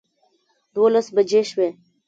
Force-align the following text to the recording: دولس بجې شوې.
دولس 0.75 1.07
بجې 1.15 1.41
شوې. 1.49 1.69